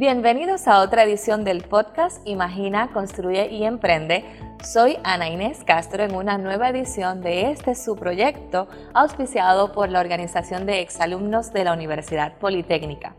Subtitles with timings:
[0.00, 4.24] Bienvenidos a otra edición del podcast Imagina, Construye y Emprende.
[4.64, 10.00] Soy Ana Inés Castro en una nueva edición de este su proyecto auspiciado por la
[10.00, 13.14] Organización de Exalumnos de la Universidad Politécnica.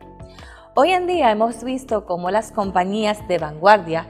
[0.73, 4.07] Hoy en día hemos visto cómo las compañías de vanguardia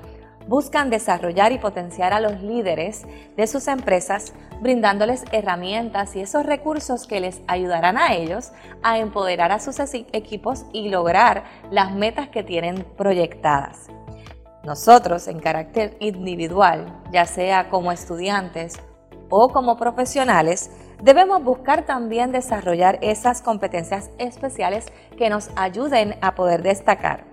[0.52, 3.07] buscan desarrollar y potenciar a los líderes
[3.38, 8.52] de sus empresas, brindándoles herramientas y esos recursos que les ayudarán a ellos
[8.84, 13.88] a empoderar a sus equipos y lograr las metas que tienen proyectadas.
[14.66, 18.77] Nosotros, en carácter individual, ya sea como estudiantes
[19.30, 20.70] o como profesionales,
[21.02, 27.30] debemos buscar también desarrollar esas competencias especiales que nos ayuden a poder destacar.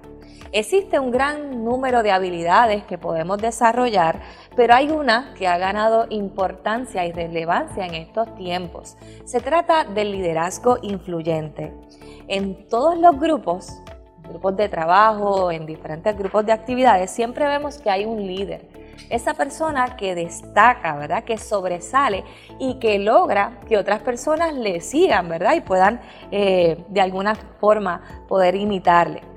[0.51, 4.20] Existe un gran número de habilidades que podemos desarrollar,
[4.56, 8.97] pero hay una que ha ganado importancia y relevancia en estos tiempos.
[9.25, 11.75] Se trata del liderazgo influyente.
[12.28, 13.83] En todos los grupos,
[14.27, 18.69] grupos de trabajo, en diferentes grupos de actividades, siempre vemos que hay un líder.
[19.11, 21.25] Esa persona que destaca, ¿verdad?
[21.25, 22.25] Que sobresale
[22.59, 25.55] y que logra que otras personas le sigan, ¿verdad?
[25.55, 26.00] Y puedan
[26.31, 29.28] eh, de alguna forma poder imitarle.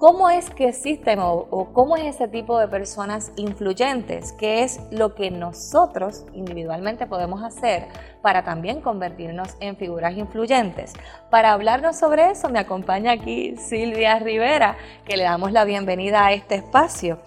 [0.00, 4.32] ¿Cómo es que existen o, cómo es ese tipo de personas influyentes?
[4.32, 7.84] ¿Qué es lo que nosotros individualmente podemos hacer
[8.22, 10.94] para también convertirnos en figuras influyentes?
[11.28, 16.32] Para hablarnos sobre eso me acompaña aquí Silvia Rivera, que le damos la bienvenida a
[16.32, 17.18] este espacio.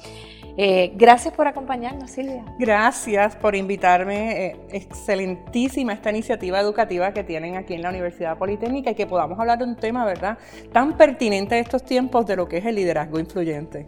[0.55, 2.43] Eh, gracias por acompañarnos, Silvia.
[2.59, 4.45] Gracias por invitarme.
[4.45, 9.39] Eh, excelentísima esta iniciativa educativa que tienen aquí en la Universidad Politécnica y que podamos
[9.39, 10.37] hablar de un tema, ¿verdad?,
[10.71, 13.85] tan pertinente de estos tiempos de lo que es el liderazgo influyente.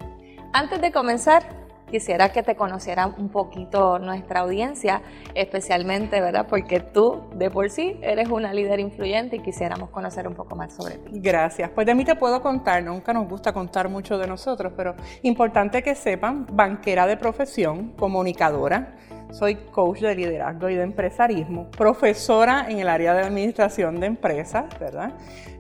[0.54, 1.44] Antes de comenzar,
[1.90, 5.02] quisiera que te conociera un poquito nuestra audiencia,
[5.34, 6.48] especialmente, ¿verdad?
[6.50, 10.74] Porque tú de por sí eres una líder influyente y quisiéramos conocer un poco más
[10.74, 11.20] sobre ti.
[11.20, 11.70] Gracias.
[11.70, 15.84] Pues de mí te puedo contar, nunca nos gusta contar mucho de nosotros, pero importante
[15.84, 18.96] que sepan, banquera de profesión, comunicadora,
[19.32, 24.66] soy coach de liderazgo y de empresarismo, profesora en el área de administración de empresas,
[24.80, 25.14] ¿verdad?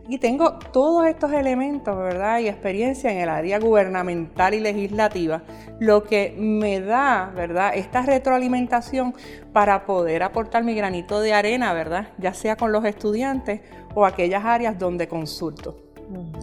[0.08, 2.40] Y tengo todos estos elementos, ¿verdad?
[2.40, 5.42] Y experiencia en el área gubernamental y legislativa,
[5.80, 7.72] lo que me da, ¿verdad?
[7.76, 9.16] Esta retroalimentación
[9.52, 12.10] para poder aportar mi granito de arena, ¿verdad?
[12.20, 13.62] Ya sea con los estudiantes
[13.96, 15.82] o aquellas áreas donde consulto.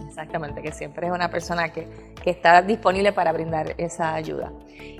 [0.09, 1.87] Exactamente, que siempre es una persona que,
[2.21, 4.51] que, está disponible para brindar esa ayuda.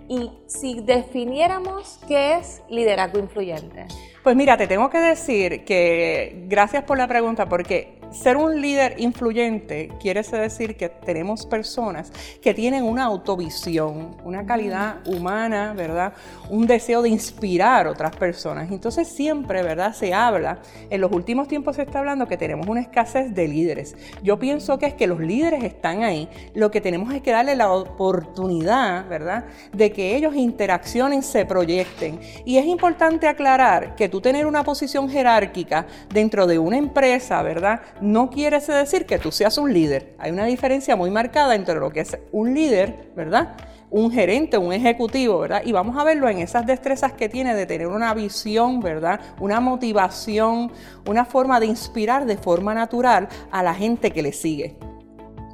[0.08, 3.88] Y si definiéramos qué es liderazgo influyente.
[4.24, 8.96] Pues mira, te tengo que decir que gracias por la pregunta, porque ser un líder
[9.00, 16.14] influyente quiere decir que tenemos personas que tienen una autovisión, una calidad humana, ¿verdad?
[16.50, 18.72] Un deseo de inspirar a otras personas.
[18.72, 19.94] Entonces siempre, ¿verdad?
[19.94, 20.60] Se habla,
[20.90, 23.96] en los últimos tiempos se está hablando que tenemos una escasez de líderes.
[24.22, 27.56] Yo pienso que es que los líderes están ahí, lo que tenemos es que darle
[27.56, 29.46] la oportunidad, ¿verdad?
[29.72, 32.20] De que ellos interaccionen, se proyecten.
[32.46, 37.82] Y es importante aclarar que tú tener una posición jerárquica dentro de una empresa, ¿verdad?
[38.04, 40.14] No quiere decir que tú seas un líder.
[40.20, 43.56] Hay una diferencia muy marcada entre lo que es un líder, ¿verdad?
[43.90, 45.62] Un gerente, un ejecutivo, ¿verdad?
[45.64, 49.22] Y vamos a verlo en esas destrezas que tiene de tener una visión, ¿verdad?
[49.40, 50.70] Una motivación,
[51.08, 54.76] una forma de inspirar de forma natural a la gente que le sigue.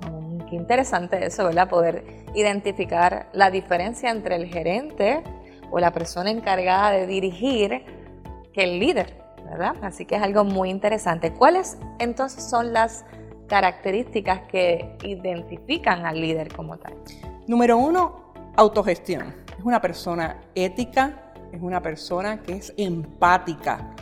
[0.09, 1.69] Mm, qué interesante eso, ¿verdad?
[1.69, 5.21] Poder identificar la diferencia entre el gerente
[5.69, 7.83] o la persona encargada de dirigir
[8.53, 9.28] que el líder.
[9.81, 11.33] Así que es algo muy interesante.
[11.33, 13.05] ¿Cuáles entonces son las
[13.47, 16.93] características que identifican al líder como tal?
[17.47, 19.33] Número uno, autogestión.
[19.57, 23.95] Es una persona ética, es una persona que es empática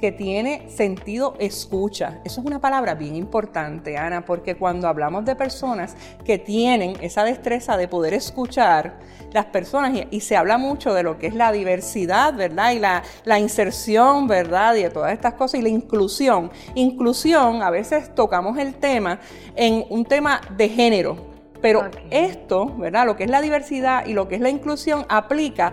[0.00, 2.20] que tiene sentido escucha.
[2.24, 7.24] Eso es una palabra bien importante, Ana, porque cuando hablamos de personas que tienen esa
[7.24, 8.98] destreza de poder escuchar,
[9.32, 12.72] las personas, y, se habla mucho de lo que es la diversidad, ¿verdad?
[12.72, 14.74] Y la, la, inserción, ¿verdad?
[14.74, 16.50] Y de todas estas cosas, y la inclusión.
[16.74, 19.20] Inclusión, a veces tocamos el tema
[19.54, 23.06] en un tema de género, pero esto, ¿verdad?
[23.06, 25.72] Lo que es la diversidad y lo que es la inclusión aplica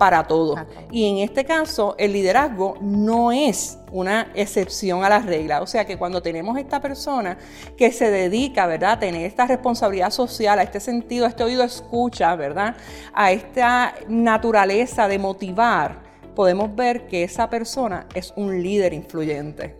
[0.00, 0.54] para todo.
[0.90, 5.60] Y en este caso, el liderazgo no es una excepción a la regla.
[5.60, 7.36] O sea que cuando tenemos esta persona
[7.76, 11.62] que se dedica, ¿verdad?, a tener esta responsabilidad social, a este sentido, a este oído
[11.62, 12.76] escucha, ¿verdad?,
[13.12, 15.98] a esta naturaleza de motivar,
[16.34, 19.76] podemos ver que esa persona es un líder influyente.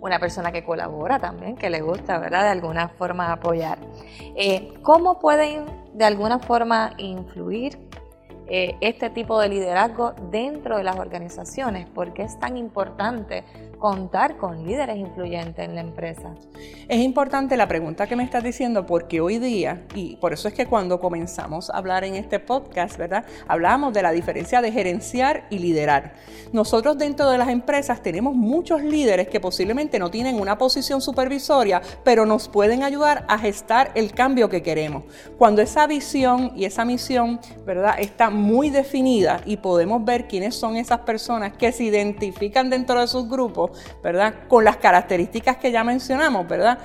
[0.00, 3.80] Una persona que colabora también, que le gusta, ¿verdad?, de alguna forma apoyar.
[4.36, 7.80] Eh, ¿Cómo pueden de alguna forma influir
[8.46, 13.44] eh, este tipo de liderazgo dentro de las organizaciones, porque es tan importante
[13.84, 16.34] contar con líderes influyentes en la empresa?
[16.88, 20.54] Es importante la pregunta que me estás diciendo porque hoy día, y por eso es
[20.54, 23.26] que cuando comenzamos a hablar en este podcast, ¿verdad?
[23.46, 26.14] Hablamos de la diferencia de gerenciar y liderar.
[26.50, 31.82] Nosotros dentro de las empresas tenemos muchos líderes que posiblemente no tienen una posición supervisoria,
[32.04, 35.04] pero nos pueden ayudar a gestar el cambio que queremos.
[35.36, 37.96] Cuando esa visión y esa misión, ¿verdad?
[37.98, 43.08] Está muy definida y podemos ver quiénes son esas personas que se identifican dentro de
[43.08, 44.34] sus grupos, ¿verdad?
[44.48, 46.78] Con las características que ya mencionamos, ¿verdad?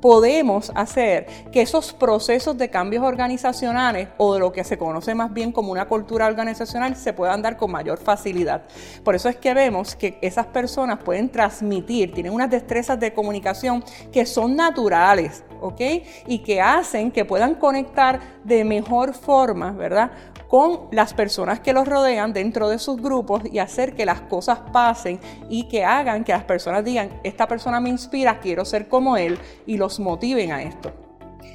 [0.00, 5.32] Podemos hacer que esos procesos de cambios organizacionales o de lo que se conoce más
[5.32, 8.62] bien como una cultura organizacional se puedan dar con mayor facilidad.
[9.04, 13.84] Por eso es que vemos que esas personas pueden transmitir, tienen unas destrezas de comunicación
[14.12, 15.80] que son naturales, ¿ok?
[16.26, 20.10] Y que hacen que puedan conectar de mejor forma, ¿verdad?
[20.48, 24.58] con las personas que los rodean dentro de sus grupos y hacer que las cosas
[24.72, 29.16] pasen y que hagan que las personas digan, esta persona me inspira, quiero ser como
[29.16, 30.92] él y los motiven a esto.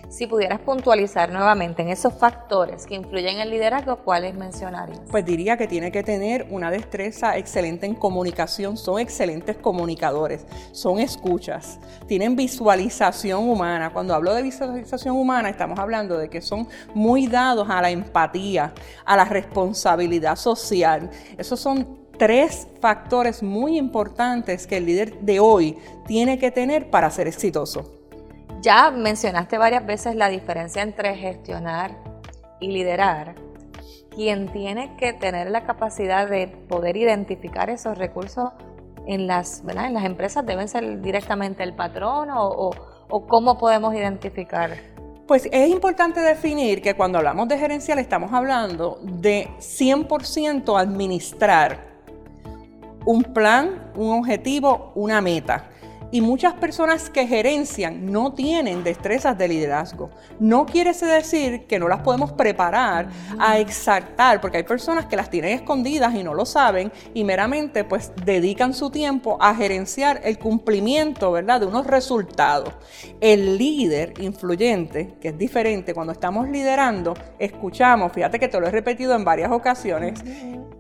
[0.10, 5.02] Si pudieras puntualizar nuevamente en esos factores que influyen en el liderazgo, ¿cuáles mencionarías?
[5.12, 11.00] Pues diría que tiene que tener una destreza excelente en comunicación, son excelentes comunicadores, son
[11.00, 13.94] escuchas, tienen visualización humana.
[13.94, 18.74] Cuando hablo de visualización humana, estamos hablando de que son muy dados a la empatía,
[19.06, 21.12] a la responsabilidad social.
[21.38, 25.78] Esos son tres factores muy importantes que el líder de hoy
[26.08, 28.03] tiene que tener para ser exitoso.
[28.64, 31.98] Ya mencionaste varias veces la diferencia entre gestionar
[32.62, 33.36] y liderar.
[34.10, 38.52] Quien tiene que tener la capacidad de poder identificar esos recursos
[39.06, 42.72] en las, En las empresas deben ser directamente el patrón o,
[43.10, 44.78] o cómo podemos identificar.
[45.28, 51.94] Pues es importante definir que cuando hablamos de gerencial estamos hablando de 100% administrar
[53.06, 55.70] un plan, un objetivo, una meta.
[56.14, 60.12] Y muchas personas que gerencian no tienen destrezas de liderazgo.
[60.40, 63.08] No quiere decir que no las podemos preparar
[63.40, 67.84] a exaltar, porque hay personas que las tienen escondidas y no lo saben y meramente
[67.84, 72.72] pues dedican su tiempo a gerenciar el cumplimiento, ¿verdad?, de unos resultados.
[73.20, 78.72] El líder influyente, que es diferente cuando estamos liderando, escuchamos, fíjate que te lo he
[78.72, 80.24] repetido en varias ocasiones,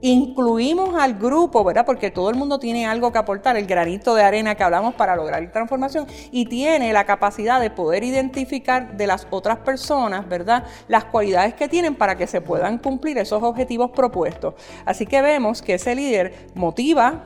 [0.01, 1.86] incluimos al grupo, ¿verdad?
[1.86, 5.15] Porque todo el mundo tiene algo que aportar, el granito de arena que hablamos para
[5.23, 10.65] lograr transformación y tiene la capacidad de poder identificar de las otras personas, ¿verdad?
[10.87, 14.55] Las cualidades que tienen para que se puedan cumplir esos objetivos propuestos.
[14.85, 17.23] Así que vemos que ese líder motiva,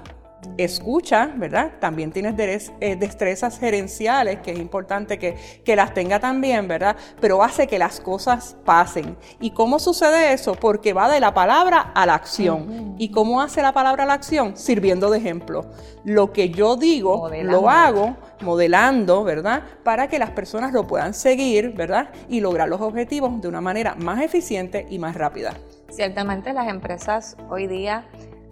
[0.57, 1.73] escucha, ¿verdad?
[1.79, 6.95] También tienes eh, destrezas gerenciales, que es importante que, las tenga también, ¿verdad?
[7.19, 9.15] Pero hace que las cosas pasen.
[9.39, 10.55] ¿Y cómo sucede eso?
[10.55, 12.95] Porque va de la palabra a la acción.
[12.97, 14.57] ¿Y cómo hace la palabra a la acción?
[14.57, 15.65] Sirviendo de ejemplo.
[16.03, 19.63] Lo que yo digo, lo hago modelando, ¿verdad?
[19.83, 22.09] Para que las personas lo puedan seguir, ¿verdad?
[22.27, 25.53] Y lograr los objetivos de una manera más eficiente y más rápida.
[25.89, 28.05] Ciertamente las empresas hoy día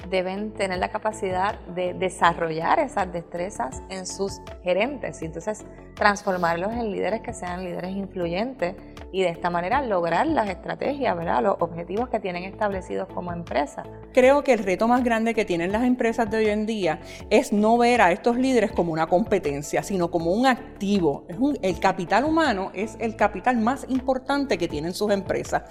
[0.10, 5.66] deben tener la capacidad de desarrollar esas destrezas en sus gerentes y entonces
[5.96, 8.75] transformarlos en líderes que sean líderes influyentes
[9.15, 11.41] y de esta manera lograr las estrategias, ¿verdad?
[11.41, 13.84] los objetivos que tienen establecidos como empresa.
[14.13, 17.53] Creo que el reto más grande que tienen las empresas de hoy en día es
[17.53, 21.25] no ver a estos líderes como una competencia, sino como un activo.
[21.62, 25.63] El capital humano es el capital más importante que tienen sus empresas.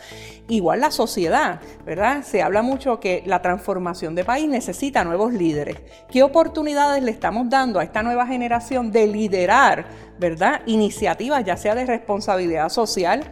[0.49, 2.23] Igual la sociedad, ¿verdad?
[2.23, 5.83] Se habla mucho que la transformación de país necesita nuevos líderes.
[6.11, 9.85] ¿Qué oportunidades le estamos dando a esta nueva generación de liderar,
[10.19, 10.63] ¿verdad?
[10.67, 13.25] Iniciativas, ya sea de responsabilidad social,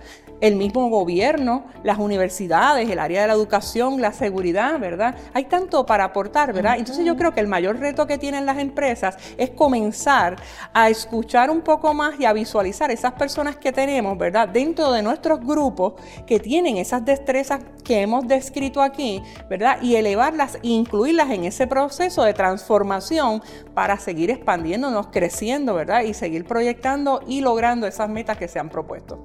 [0.43, 5.15] el mismo gobierno, las universidades, el área de la educación, la seguridad, ¿verdad?
[5.35, 6.75] Hay tanto para aportar, ¿verdad?
[6.79, 10.35] Entonces yo creo que el mayor reto que tienen las empresas es comenzar
[10.75, 14.49] a escuchar un poco más y a visualizar esas personas que tenemos, ¿verdad?
[14.49, 15.95] Dentro de nuestros grupos
[16.27, 19.81] que tienen esas destrezas que hemos descrito aquí, ¿verdad?
[19.81, 23.45] Y elevarlas e incluirlas en ese proceso de transformación
[23.75, 26.03] para seguir expandiéndonos, creciendo, ¿verdad?
[26.03, 29.23] Y seguir proyectando y logrando esas metas que se han propuesto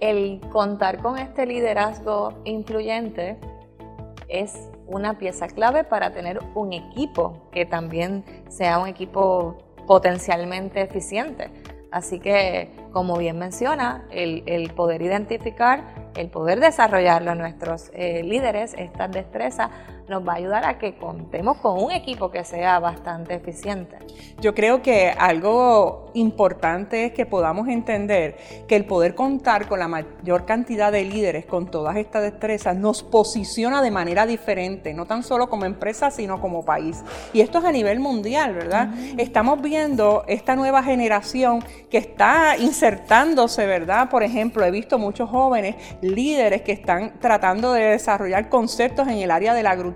[0.00, 3.38] el contar con este liderazgo influyente
[4.28, 11.50] es una pieza clave para tener un equipo que también sea un equipo potencialmente eficiente.
[11.90, 18.74] Así que, como bien menciona, el, poder identificar el poder desarrollarlo en nuestros eh, líderes,
[18.74, 19.70] estas destrezas,
[20.08, 23.98] nos va a ayudar a que contemos con un equipo que sea bastante eficiente.
[24.40, 28.36] Yo creo que algo importante es que podamos entender
[28.68, 33.02] que el poder contar con la mayor cantidad de líderes con todas estas destrezas nos
[33.02, 37.02] posiciona de manera diferente, no tan solo como empresa, sino como país.
[37.32, 38.90] Y esto es a nivel mundial, ¿verdad?
[39.16, 44.08] Estamos viendo esta nueva generación que está insertándose, ¿verdad?
[44.08, 49.30] Por ejemplo, he visto muchos jóvenes líderes que están tratando de desarrollar conceptos en el
[49.30, 49.95] área de la agricultura,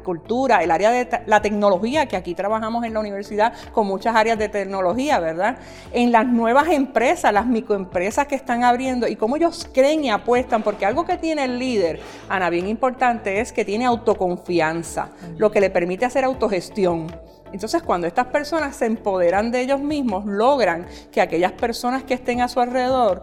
[0.61, 4.49] el área de la tecnología, que aquí trabajamos en la universidad con muchas áreas de
[4.49, 5.59] tecnología, ¿verdad?
[5.93, 10.63] En las nuevas empresas, las microempresas que están abriendo y cómo ellos creen y apuestan,
[10.63, 15.61] porque algo que tiene el líder, Ana, bien importante, es que tiene autoconfianza, lo que
[15.61, 17.07] le permite hacer autogestión.
[17.53, 22.41] Entonces, cuando estas personas se empoderan de ellos mismos, logran que aquellas personas que estén
[22.41, 23.23] a su alrededor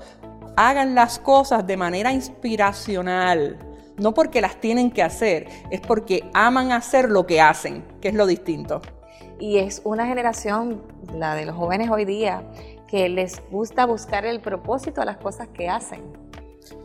[0.57, 3.57] hagan las cosas de manera inspiracional,
[3.97, 8.13] no porque las tienen que hacer, es porque aman hacer lo que hacen, que es
[8.13, 8.81] lo distinto.
[9.39, 10.81] Y es una generación,
[11.13, 12.43] la de los jóvenes hoy día,
[12.87, 16.01] que les gusta buscar el propósito a las cosas que hacen.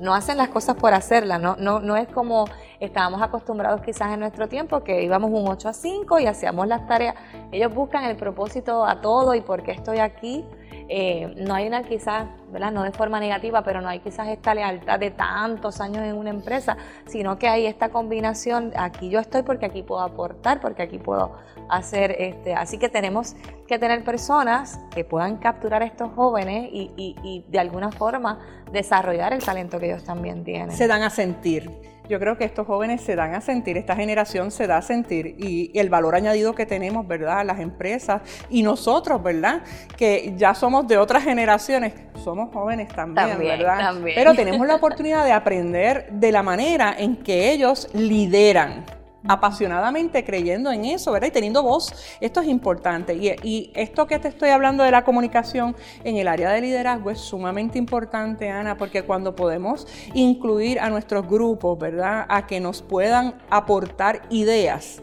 [0.00, 2.46] No hacen las cosas por hacerlas, no, no, no es como
[2.80, 6.86] estábamos acostumbrados quizás en nuestro tiempo, que íbamos un 8 a 5 y hacíamos las
[6.86, 7.14] tareas.
[7.50, 10.44] Ellos buscan el propósito a todo y por qué estoy aquí.
[10.94, 12.70] Eh, no hay una quizás, ¿verdad?
[12.70, 16.28] No de forma negativa, pero no hay quizás esta lealtad de tantos años en una
[16.28, 20.98] empresa, sino que hay esta combinación, aquí yo estoy porque aquí puedo aportar, porque aquí
[20.98, 21.32] puedo
[21.70, 26.92] hacer, este, así que tenemos que tener personas que puedan capturar a estos jóvenes y,
[26.96, 30.72] y de alguna forma desarrollar el talento que ellos también tienen.
[30.72, 31.70] Se dan a sentir
[32.08, 35.36] yo creo que estos jóvenes se dan a sentir, esta generación se da a sentir
[35.38, 37.44] y, el valor añadido que tenemos, ¿verdad?
[37.44, 39.62] Las empresas y nosotros, ¿verdad?
[39.96, 43.94] Que ya somos de otras generaciones, somos jóvenes también, ¿verdad?
[44.14, 48.84] Pero tenemos la oportunidad de aprender de la manera en que ellos lideran
[49.26, 51.28] apasionadamente creyendo en eso, ¿verdad?
[51.28, 51.92] Y teniendo voz.
[52.20, 53.14] Esto es importante.
[53.14, 57.18] Y, esto que te estoy hablando de la comunicación en el área de liderazgo es
[57.18, 62.26] sumamente importante, Ana, porque cuando podemos incluir a nuestros grupos, ¿verdad?
[62.28, 65.02] A que nos puedan aportar ideas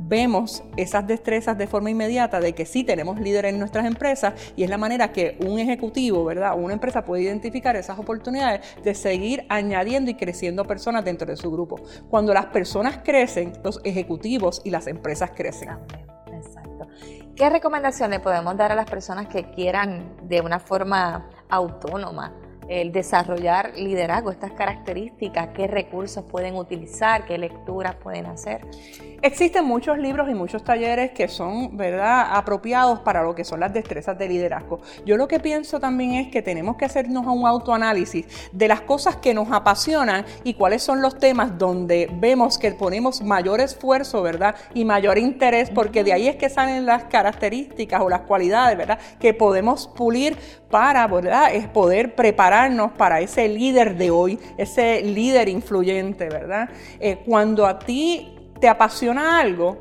[0.00, 4.64] vemos esas destrezas de forma inmediata de que sí tenemos líderes en nuestras empresas y
[4.64, 6.58] es la manera que un ejecutivo, ¿verdad?
[6.58, 11.50] una empresa puede identificar esas oportunidades de seguir añadiendo y creciendo personas dentro de su
[11.50, 11.80] grupo.
[12.08, 15.70] Cuando las personas crecen, los ejecutivos y las empresas crecen.
[16.32, 16.88] Exacto.
[17.34, 22.34] ¿Qué recomendaciones podemos dar a las personas que quieran de una forma autónoma
[22.68, 28.60] el desarrollar liderazgo, estas características, qué recursos pueden utilizar, qué lecturas pueden hacer.
[29.20, 33.72] Existen muchos libros y muchos talleres que son, ¿verdad?, apropiados para lo que son las
[33.72, 34.80] destrezas de liderazgo.
[35.04, 39.16] Yo lo que pienso también es que tenemos que hacernos un autoanálisis de las cosas
[39.16, 44.54] que nos apasionan y cuáles son los temas donde vemos que ponemos mayor esfuerzo, ¿verdad?,
[44.72, 49.00] y mayor interés, porque de ahí es que salen las características o las cualidades, ¿verdad?,
[49.18, 50.36] que podemos pulir
[50.70, 52.14] para, ¿verdad?, es poder
[52.96, 56.68] para ese líder de hoy, ese líder influyente, ¿verdad?
[56.98, 59.78] Eh, cuando a ti te apasiona algo,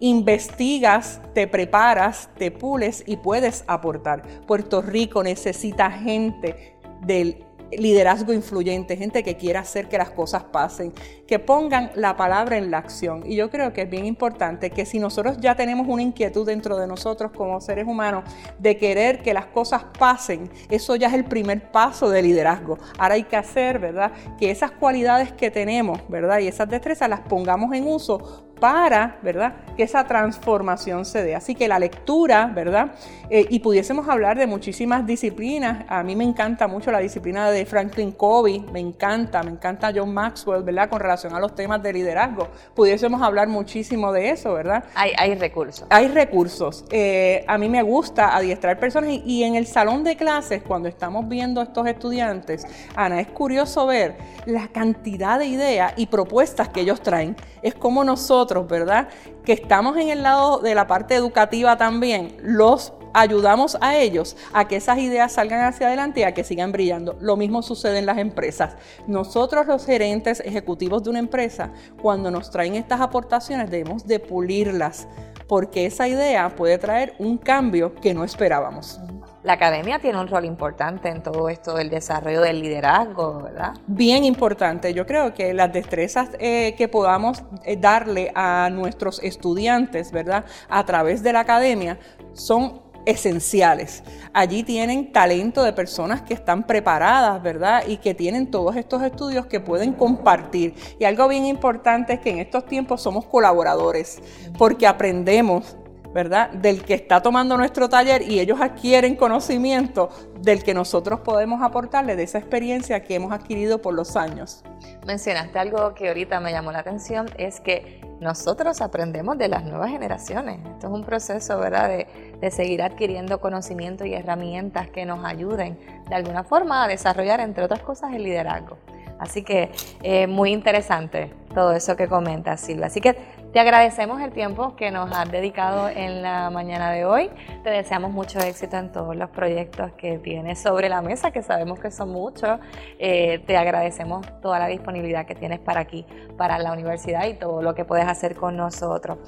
[0.00, 4.22] investigas, te preparas, te pules y puedes aportar.
[4.46, 10.92] Puerto Rico necesita gente del liderazgo influyente, gente que quiera hacer que las cosas pasen,
[11.26, 13.22] que pongan la palabra en la acción.
[13.26, 16.76] Y yo creo que es bien importante que si nosotros ya tenemos una inquietud dentro
[16.76, 18.24] de nosotros como seres humanos
[18.58, 22.78] de querer que las cosas pasen, eso ya es el primer paso de liderazgo.
[22.98, 24.12] Ahora hay que hacer, ¿verdad?
[24.38, 26.38] Que esas cualidades que tenemos, ¿verdad?
[26.38, 31.34] Y esas destrezas las pongamos en uso para, ¿verdad?, que esa transformación se dé.
[31.34, 32.92] Así que la lectura, ¿verdad?
[33.28, 35.84] Eh, y pudiésemos hablar de muchísimas disciplinas.
[35.88, 40.14] A mí me encanta mucho la disciplina de Franklin Covey, me encanta, me encanta John
[40.14, 42.48] Maxwell, ¿verdad?, con relación a los temas de liderazgo.
[42.74, 44.84] Pudiésemos hablar muchísimo de eso, ¿verdad?
[44.94, 45.86] Hay, hay recursos.
[45.90, 46.84] Hay recursos.
[46.90, 50.88] Eh, a mí me gusta adiestrar personas y, y en el salón de clases, cuando
[50.88, 56.70] estamos viendo a estos estudiantes, Ana, es curioso ver la cantidad de ideas y propuestas
[56.70, 57.36] que ellos traen.
[57.62, 59.08] Es como nosotros ¿verdad?
[59.44, 64.68] Que estamos en el lado de la parte educativa también, los ayudamos a ellos a
[64.68, 67.16] que esas ideas salgan hacia adelante y a que sigan brillando.
[67.20, 68.76] Lo mismo sucede en las empresas.
[69.06, 71.72] Nosotros los gerentes ejecutivos de una empresa,
[72.02, 75.08] cuando nos traen estas aportaciones, debemos de pulirlas,
[75.48, 79.00] porque esa idea puede traer un cambio que no esperábamos.
[79.46, 83.74] La academia tiene un rol importante en todo esto del desarrollo del liderazgo, ¿verdad?
[83.86, 84.92] Bien importante.
[84.92, 90.44] Yo creo que las destrezas eh, que podamos eh, darle a nuestros estudiantes, ¿verdad?
[90.68, 91.96] A través de la academia
[92.32, 94.02] son esenciales.
[94.32, 97.84] Allí tienen talento de personas que están preparadas, ¿verdad?
[97.86, 100.74] Y que tienen todos estos estudios que pueden compartir.
[100.98, 104.20] Y algo bien importante es que en estos tiempos somos colaboradores,
[104.58, 105.76] porque aprendemos
[106.16, 106.48] ¿verdad?
[106.50, 110.08] Del que está tomando nuestro taller y ellos adquieren conocimiento
[110.40, 114.64] del que nosotros podemos aportarle de esa experiencia que hemos adquirido por los años.
[115.06, 119.90] Mencionaste algo que ahorita me llamó la atención, es que nosotros aprendemos de las nuevas
[119.90, 120.58] generaciones.
[120.66, 122.06] Esto es un proceso, ¿verdad?, de,
[122.40, 127.62] de seguir adquiriendo conocimiento y herramientas que nos ayuden de alguna forma a desarrollar, entre
[127.62, 128.78] otras cosas, el liderazgo.
[129.18, 129.70] Así que
[130.02, 132.86] eh, muy interesante todo eso que comentas, Silvia.
[132.86, 133.16] Así que
[133.52, 137.30] te agradecemos el tiempo que nos has dedicado en la mañana de hoy.
[137.62, 141.80] Te deseamos mucho éxito en todos los proyectos que tienes sobre la mesa, que sabemos
[141.80, 142.58] que son muchos.
[142.98, 146.04] Eh, te agradecemos toda la disponibilidad que tienes para aquí,
[146.36, 149.18] para la universidad y todo lo que puedes hacer con nosotros.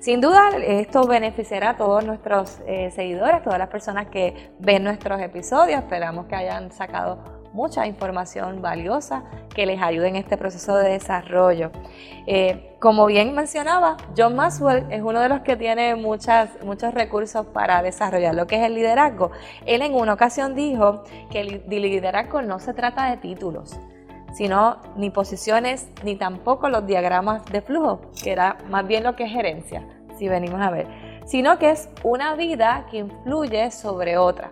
[0.00, 5.20] Sin duda, esto beneficiará a todos nuestros eh, seguidores, todas las personas que ven nuestros
[5.20, 5.78] episodios.
[5.78, 11.72] Esperamos que hayan sacado mucha información valiosa que les ayude en este proceso de desarrollo.
[12.26, 17.46] Eh, como bien mencionaba, John Maxwell es uno de los que tiene muchas, muchos recursos
[17.46, 19.30] para desarrollar lo que es el liderazgo.
[19.64, 23.80] Él en una ocasión dijo que el liderazgo no se trata de títulos,
[24.34, 29.24] sino ni posiciones, ni tampoco los diagramas de flujo, que era más bien lo que
[29.24, 29.82] es gerencia,
[30.18, 30.86] si venimos a ver,
[31.24, 34.50] sino que es una vida que influye sobre otra.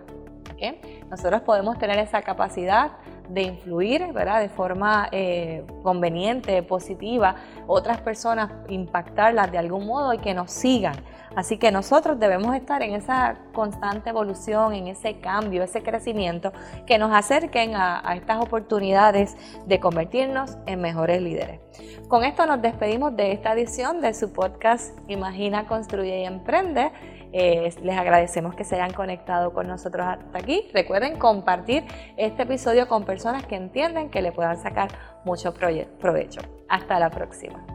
[1.15, 2.91] Nosotros podemos tener esa capacidad
[3.29, 4.41] de influir ¿verdad?
[4.41, 10.97] de forma eh, conveniente, positiva, otras personas, impactarlas de algún modo y que nos sigan.
[11.33, 16.51] Así que nosotros debemos estar en esa constante evolución, en ese cambio, ese crecimiento
[16.85, 21.61] que nos acerquen a, a estas oportunidades de convertirnos en mejores líderes.
[22.09, 26.91] Con esto nos despedimos de esta edición de su podcast Imagina, Construye y Emprende.
[27.37, 30.69] Eh, les agradecemos que se hayan conectado con nosotros hasta aquí.
[30.73, 31.83] Recuerden compartir
[32.15, 34.87] este episodio con personas que entienden que le puedan sacar
[35.25, 36.39] mucho provecho.
[36.69, 37.74] Hasta la próxima.